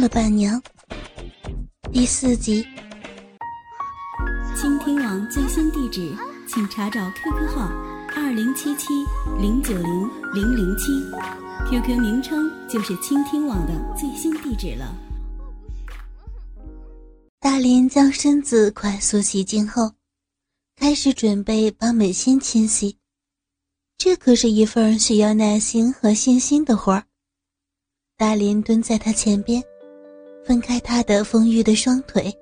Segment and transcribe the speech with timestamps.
[0.00, 0.60] 了伴娘
[1.92, 2.66] 第四集。
[4.56, 6.16] 倾听网最新地址，
[6.48, 7.68] 请查找 QQ 号
[8.16, 8.86] 二零七七
[9.38, 10.86] 零九零零零七
[11.68, 14.96] ，QQ 名称就是倾听网的最新地址了。
[17.38, 19.92] 大林将身子快速洗净后，
[20.76, 22.96] 开始准备帮美心清洗。
[23.98, 27.04] 这可是一份需要耐心和信心的活儿。
[28.16, 29.62] 大林蹲在他前边，
[30.44, 32.32] 分开他的丰腴的双腿，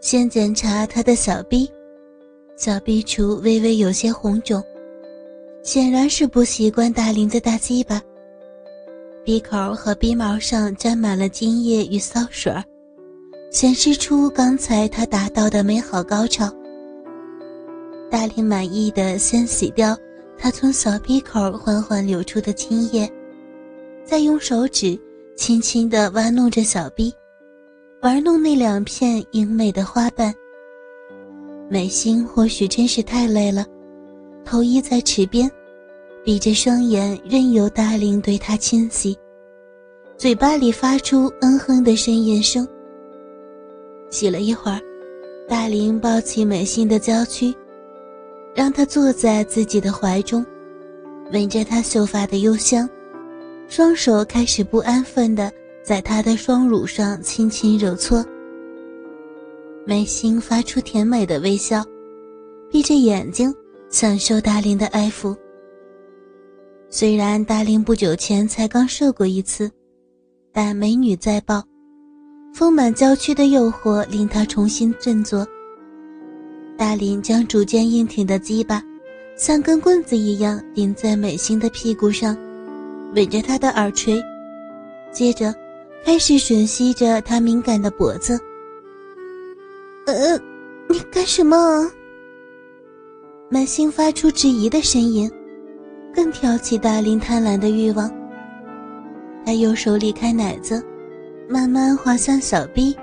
[0.00, 1.70] 先检查他的小臂，
[2.56, 4.62] 小臂处微微有些红肿，
[5.62, 8.02] 显然是不习惯大林的大鸡巴。
[9.24, 12.52] 鼻口和鼻毛上沾满了精液与骚水。
[13.50, 16.52] 显示出刚才他达到的美好高潮。
[18.10, 19.96] 大林满意的先洗掉
[20.36, 23.10] 他从小鼻口缓缓流出的精液，
[24.04, 24.98] 再用手指
[25.38, 27.14] 轻轻地玩弄着小臂，
[28.02, 30.34] 玩弄那两片英美的花瓣。
[31.70, 33.64] 美心或许真是太累了，
[34.44, 35.48] 头依在池边，
[36.24, 39.16] 闭着双眼任由大林对她清洗，
[40.16, 42.66] 嘴巴里发出嗯哼的呻吟声。
[44.10, 44.80] 洗了一会儿，
[45.48, 47.54] 大林抱起美心的娇躯，
[48.56, 50.44] 让她坐在自己的怀中，
[51.32, 52.90] 闻着她秀发的幽香，
[53.68, 55.52] 双手开始不安分地
[55.84, 58.24] 在她的双乳上轻轻揉搓。
[59.84, 61.84] 美心发出甜美的微笑，
[62.70, 63.54] 闭着眼睛
[63.90, 65.36] 享受大林的爱抚。
[66.88, 69.70] 虽然大林不久前才刚射过一次，
[70.52, 71.62] 但美女在抱。
[72.54, 75.46] 丰满娇躯的诱惑令他重新振作。
[76.76, 78.82] 大林将逐渐硬挺的鸡巴，
[79.36, 82.36] 像根棍子一样顶在美心的屁股上，
[83.14, 84.22] 吻着他的耳垂，
[85.10, 85.54] 接着
[86.04, 88.38] 开始吮吸着他敏感的脖子。
[90.06, 90.38] 呃，
[90.88, 91.90] 你干什么？
[93.50, 95.30] 满心发出质疑的声音，
[96.14, 98.10] 更挑起大林贪婪的欲望。
[99.44, 100.84] 他右手离开奶子。
[101.50, 102.94] 慢慢滑向小臂，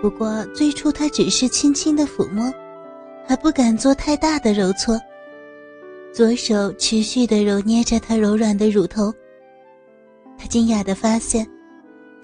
[0.00, 2.54] 不过最初他只是轻轻的抚摸，
[3.26, 4.96] 还不敢做太大的揉搓。
[6.18, 9.14] 左手持续的揉捏着她柔软的乳头。
[10.36, 11.48] 他惊讶的发现，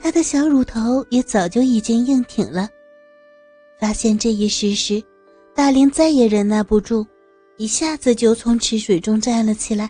[0.00, 2.68] 她的小乳头也早就已经硬挺了。
[3.78, 5.00] 发现这一事实，
[5.54, 7.06] 大林再也忍耐不住，
[7.56, 9.88] 一下子就从池水中站了起来，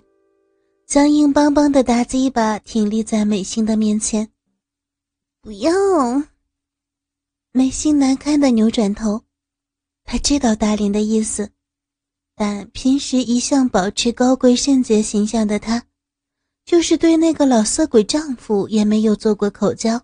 [0.87, 4.29] 将硬邦邦的大鸡巴挺立在美心的面前。
[5.41, 5.73] 不要！
[7.53, 9.23] 美心难堪的扭转头，
[10.05, 11.51] 他知道大林的意思，
[12.37, 15.85] 但平时一向保持高贵圣洁形象的她，
[16.65, 20.01] 就是对那个老色鬼丈夫也没有做过口交。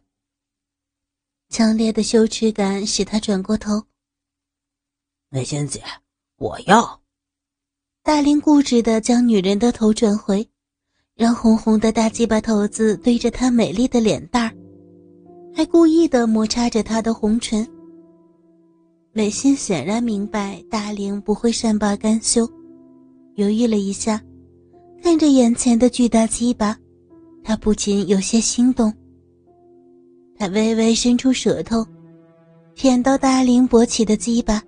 [1.48, 3.82] 强烈的羞耻感使她转过头。
[5.28, 5.82] 美仙姐，
[6.36, 7.00] 我要。
[8.02, 10.48] 大林固执的将女人的头转回，
[11.16, 14.56] 让红红的大鸡巴头子对着她美丽的脸蛋儿。
[15.54, 17.69] 还故意的摩擦着她的红唇。
[19.12, 22.48] 美心显然明白大龄不会善罢甘休，
[23.34, 24.22] 犹豫了一下，
[25.03, 26.78] 看着眼前的巨大鸡巴，
[27.43, 28.93] 她不禁有些心动。
[30.38, 31.84] 他微微伸出舌头，
[32.76, 34.62] 舔到大玲勃起的鸡巴，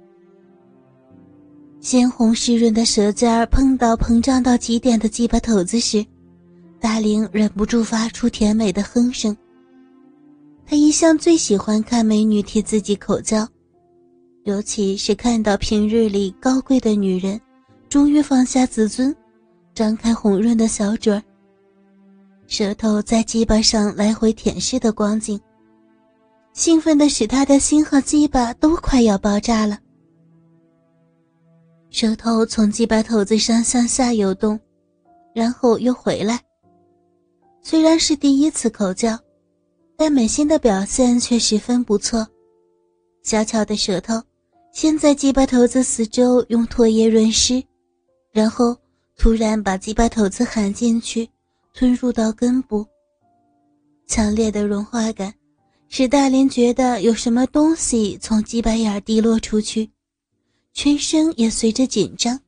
[1.80, 6.04] 鲜红湿润的舌尖碰到膨胀到极点的鸡巴头子时，
[6.80, 9.34] 大玲忍不住发出甜美的哼声。
[10.66, 13.48] 他一向最喜欢看美女替自己口交，
[14.44, 17.40] 尤其是看到平日里高贵的女人
[17.88, 19.14] 终于放下自尊，
[19.74, 21.22] 张开红润的小嘴儿，
[22.46, 25.40] 舌头在鸡巴上来回舔舐的光景，
[26.54, 29.78] 兴奋的使他的心和鸡巴都快要爆炸了。
[31.90, 34.58] 舌头从鸡巴头子上向下游动，
[35.34, 36.40] 然后又回来。
[37.62, 39.18] 虽然是第一次口交。
[39.94, 42.26] 但美心的表现却十分不错，
[43.22, 44.20] 小巧的舌头
[44.72, 47.62] 先在鸡巴头子四周用唾液润湿，
[48.32, 48.74] 然后
[49.16, 51.28] 突然把鸡巴头子含进去，
[51.74, 52.86] 吞入到根部。
[54.06, 55.32] 强烈的融化感
[55.88, 59.90] 使大林觉得有什么东西从鸡巴眼滴落出去，
[60.72, 62.40] 全身也随着紧张。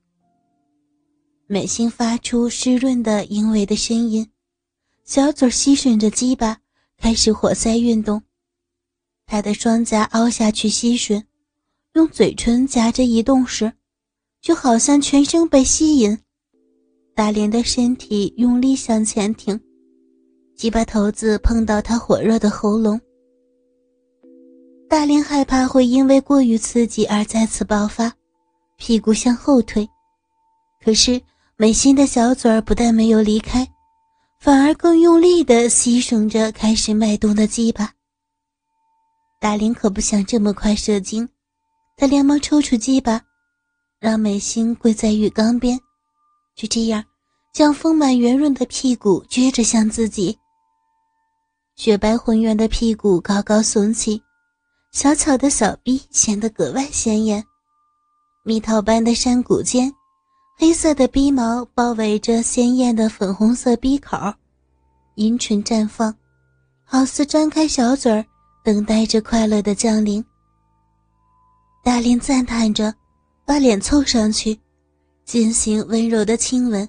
[1.47, 4.27] 美心发出湿润的淫猥的声音，
[5.05, 6.59] 小嘴吸吮着鸡巴。
[6.97, 8.23] 开始活塞运动，
[9.27, 11.23] 他的双颊凹下去吸吮，
[11.95, 13.73] 用嘴唇夹着移动时，
[14.41, 16.19] 就好像全身被吸引。
[17.15, 19.59] 大连的身体用力向前挺，
[20.57, 23.01] 鸡巴头子碰到他火热的喉咙，
[24.89, 28.13] 大林害怕会因为过于刺激而再次爆发，
[28.77, 29.89] 屁股向后退。
[30.85, 31.23] 可是
[31.57, 33.65] 美心的小嘴儿不但没有离开，
[34.41, 37.93] 反而更用力地吸吮着开始脉动的鸡巴。
[39.41, 41.29] 大林可不想这么快射精，
[41.97, 43.21] 他连忙抽出鸡巴，
[44.01, 45.79] 让美心跪在浴缸边，
[46.57, 47.05] 就这样
[47.53, 50.37] 将丰满圆润的屁股撅着向自己。
[51.77, 54.23] 雪白浑圆的屁股高高耸起，
[54.93, 57.45] 小巧的小臂显得格外鲜艳。
[58.45, 59.93] 蜜桃般的山谷间，
[60.59, 64.17] 黑色的鼻毛包围着鲜艳的粉红色鼻口，
[65.15, 66.15] 阴唇绽放，
[66.85, 68.25] 好似张开小嘴儿，
[68.65, 70.25] 等待着快乐的降临。
[71.85, 72.93] 大林赞叹着，
[73.45, 74.59] 把脸凑上去，
[75.27, 76.89] 进行温柔的亲吻。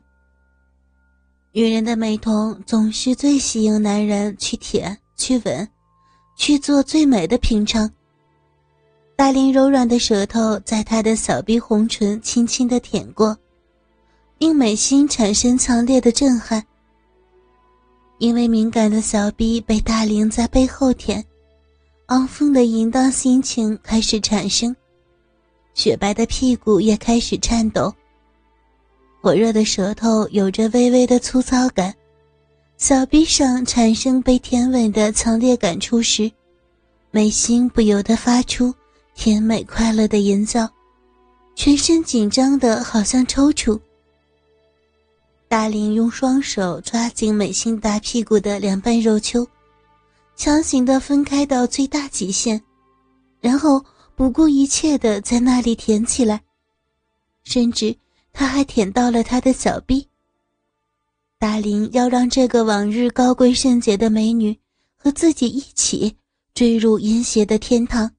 [1.51, 5.67] 女人的美瞳总是最吸引男人去舔、去吻、
[6.37, 7.91] 去做最美的品尝。
[9.17, 13.37] 大林柔软的舌头在她的小臂红唇轻轻的舔过，
[14.37, 16.65] 令美心产生强烈的震撼。
[18.19, 21.23] 因为敏感的小臂被大林在背后舔，
[22.05, 24.73] 昂峰的淫荡心情开始产生，
[25.75, 27.93] 雪白的屁股也开始颤抖。
[29.21, 31.93] 火热的舌头有着微微的粗糙感，
[32.77, 36.31] 小臂上产生被舔吻的强烈感触时，
[37.11, 38.73] 美心不由得发出
[39.13, 40.69] 甜美快乐的吟叫，
[41.55, 43.79] 全身紧张的好像抽搐。
[45.47, 49.47] 大林用双手抓紧美心大屁股的两瓣肉丘，
[50.35, 52.61] 强行的分开到最大极限，
[53.41, 53.83] 然后
[54.15, 56.41] 不顾一切的在那里舔起来，
[57.43, 57.95] 甚至。
[58.37, 60.05] 他还舔到了他的小臂。
[61.39, 64.59] 达林要让这个往日高贵圣洁的美女
[64.97, 66.13] 和自己一起
[66.53, 68.11] 坠入淫邪的天堂。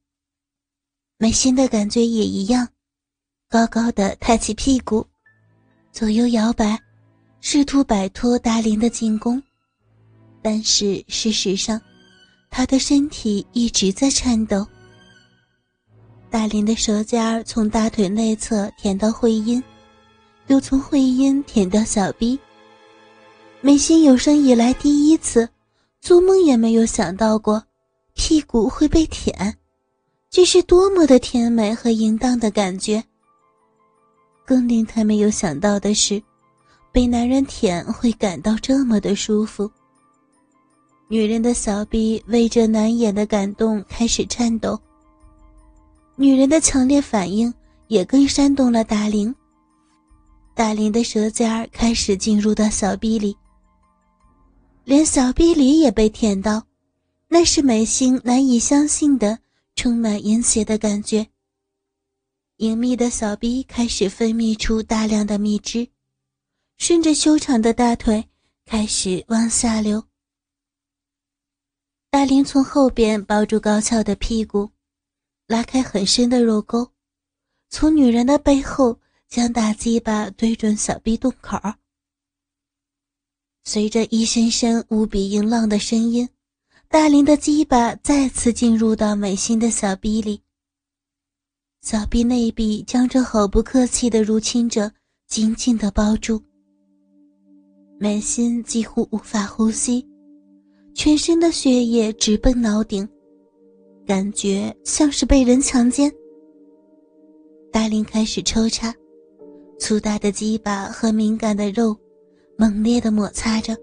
[1.19, 2.67] 美心的感觉也一样，
[3.51, 5.07] 高高的抬起屁股，
[5.93, 6.81] 左右摇摆，
[7.43, 9.43] 试图摆脱达林的进攻。
[10.41, 11.79] 但是事实上，
[12.49, 14.67] 他的身体一直在颤抖。
[16.37, 19.63] 大林的舌尖从大腿内侧舔到会阴。
[20.49, 22.39] 又从会阴舔到小臂。
[23.63, 25.49] 美心有生以来第一次，
[26.03, 27.65] 做梦也没有想到过，
[28.13, 29.57] 屁股会被舔，
[30.29, 33.03] 这是多么的甜美和淫荡的感觉。
[34.45, 36.23] 更令她没有想到的是，
[36.93, 39.71] 被男人舔会感到这么的舒服。
[41.09, 44.79] 女人的小臂为这难掩的感动开始颤抖。
[46.19, 47.53] 女人的强烈反应
[47.89, 49.35] 也更煽动了达玲。
[50.55, 53.37] 大林的舌尖儿开始进入到小臂里，
[54.85, 56.67] 连小臂里也被舔到，
[57.29, 59.39] 那是美心难以相信的、
[59.75, 61.27] 充满淫邪的感觉。
[62.57, 65.87] 隐秘的小臂开始分泌出大量的蜜汁，
[66.79, 68.27] 顺着修长的大腿
[68.65, 70.03] 开始往下流。
[72.09, 74.71] 大林从后边抱住高翘的屁股，
[75.47, 76.91] 拉开很深的肉沟，
[77.69, 78.99] 从女人的背后。
[79.29, 81.59] 将大鸡巴对准小臂洞口，
[83.65, 86.29] 随着一声声无比淫浪的声音，
[86.89, 90.41] 大林的鸡巴再次进入到美心的小臂里。
[91.83, 94.93] 小臂内壁将这毫不客气的入侵者
[95.27, 96.41] 紧紧的包住，
[97.99, 100.09] 美心几乎无法呼吸，
[100.95, 103.07] 全身的血液直奔脑顶，
[104.07, 106.11] 感觉像是被人强奸。
[107.73, 108.95] 大林开始抽插。
[109.79, 111.95] 粗大的鸡巴和敏感的肉，
[112.57, 113.77] 猛烈的摩擦着，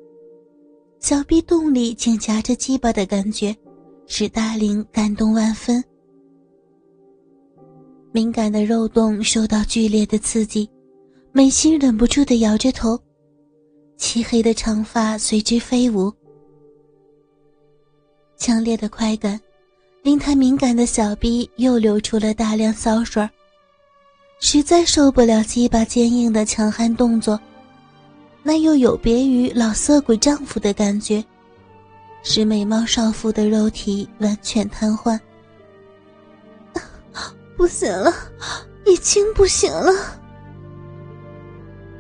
[1.00, 3.56] 小臂洞里紧夹着鸡巴的感觉，
[4.08, 5.84] 使大林感动万分。
[8.12, 10.68] 敏感的肉洞受到剧烈的刺激，
[11.32, 13.00] 美心忍不住的摇着头，
[13.96, 16.12] 漆黑的长发随之飞舞。
[18.36, 19.40] 强烈的快感，
[20.04, 23.28] 令他敏感的小臂又流出了大量骚水。
[24.40, 27.40] 实在受不了鸡巴坚硬的强悍动作，
[28.44, 31.24] 那又有别于老色鬼丈夫的感觉，
[32.22, 35.18] 使美貌少妇的肉体完全瘫痪。
[37.56, 38.14] 不行了，
[38.86, 39.94] 已经不行了。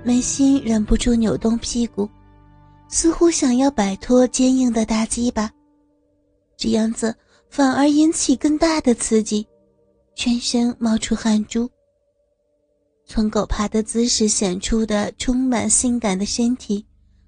[0.04, 2.10] 美心忍不住扭动屁股，
[2.90, 5.50] 似乎想要摆脱坚硬的大鸡巴，
[6.58, 7.16] 这样子
[7.56, 9.46] 反而引起更大的刺激，
[10.16, 11.70] 全身冒出汗珠。
[13.06, 16.84] 从狗爬的姿势显出的充满性感的身体，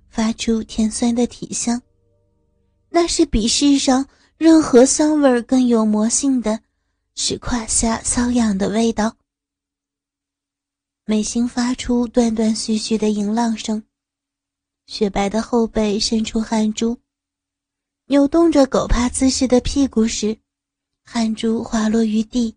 [0.09, 1.79] 发出甜酸的体香，
[2.89, 4.03] 那是比世上
[4.35, 6.59] 任何香味更有魔性的
[7.13, 9.15] 使胯下瘙痒的味道。
[11.05, 13.83] 美心发出断断续续的淫浪声，
[14.87, 16.97] 雪白的后背渗出汗珠，
[18.07, 20.37] 扭动着狗趴姿势的屁股时，
[21.03, 22.55] 汗珠滑落于地。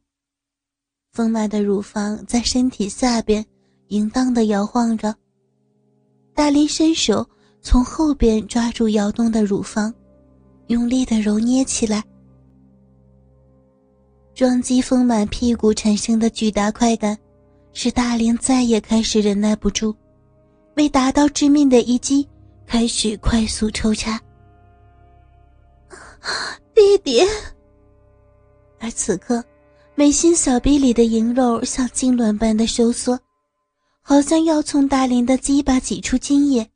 [1.10, 3.42] 丰满的乳房在身体下边
[3.86, 5.14] 淫荡的摇晃着。
[6.34, 7.26] 大林伸手
[7.62, 9.92] 从后边抓住摇动的乳房，
[10.66, 12.04] 用力的揉捏起来。
[14.34, 17.16] 撞击丰满屁股产生的巨大快感，
[17.72, 19.96] 使大林再也开始忍耐不住，
[20.76, 22.28] 为达到致命的一击，
[22.66, 24.20] 开始快速抽插。
[26.74, 27.20] 弟弟。
[28.80, 29.44] 而此刻，
[29.94, 33.18] 美心小臂里的银肉像痉挛般的收缩，
[34.02, 36.70] 好像要从大林的鸡巴挤出精液。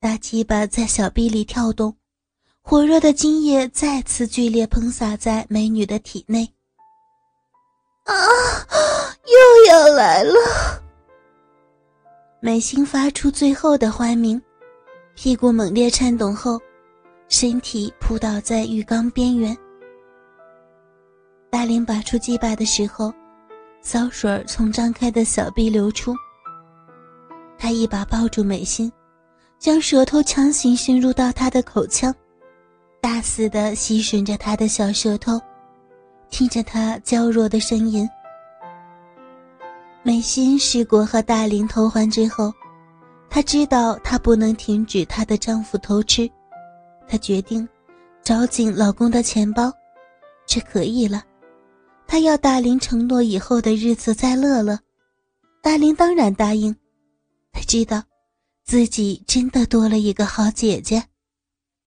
[0.00, 1.96] 大鸡巴在小臂里跳动。
[2.68, 6.52] 火热的精液再次剧烈喷洒在美女的体内。
[8.02, 8.12] 啊，
[9.24, 10.34] 又要来了！
[12.40, 14.42] 美心发出最后的欢鸣，
[15.14, 16.60] 屁股猛烈颤动后，
[17.28, 19.56] 身体扑倒在浴缸边缘。
[21.50, 23.12] 大林拔出鸡巴的时候，
[23.80, 26.14] 骚水从张开的小臂流出。
[27.58, 28.92] 他一把抱住美心，
[29.58, 32.14] 将舌头强行深入到她的口腔。
[33.00, 35.40] 大肆的吸吮着她的小舌头，
[36.28, 38.08] 听着他娇弱的声音。
[40.02, 42.52] 美心试过和大林偷欢之后，
[43.30, 46.30] 她知道她不能停止她的丈夫偷吃，
[47.08, 47.68] 她决定
[48.22, 49.72] 找紧老公的钱包，
[50.46, 51.22] 这可以了。
[52.06, 54.78] 她要大林承诺以后的日子再乐乐，
[55.62, 56.74] 大林当然答应。
[57.52, 58.02] 他知道，
[58.64, 61.02] 自己真的多了一个好姐姐。